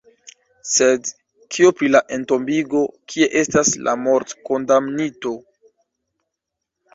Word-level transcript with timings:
Sed 0.75 1.09
kio 1.55 1.69
pri 1.81 1.89
la 1.95 2.01
entombigo, 2.17 2.81
kie 3.13 3.27
estas 3.43 3.71
la 3.89 3.95
mortkondamnito? 4.07 5.35